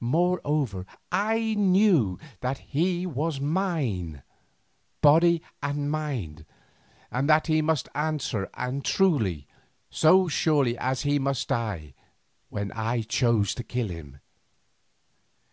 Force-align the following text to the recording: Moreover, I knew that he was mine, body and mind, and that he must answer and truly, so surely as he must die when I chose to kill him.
Moreover, 0.00 0.86
I 1.12 1.54
knew 1.54 2.18
that 2.40 2.58
he 2.58 3.06
was 3.06 3.40
mine, 3.40 4.24
body 5.00 5.40
and 5.62 5.88
mind, 5.88 6.44
and 7.12 7.30
that 7.30 7.46
he 7.46 7.62
must 7.62 7.88
answer 7.94 8.50
and 8.54 8.84
truly, 8.84 9.46
so 9.88 10.26
surely 10.26 10.76
as 10.76 11.02
he 11.02 11.20
must 11.20 11.46
die 11.46 11.94
when 12.48 12.72
I 12.72 13.02
chose 13.02 13.54
to 13.54 13.62
kill 13.62 13.86
him. 13.86 14.18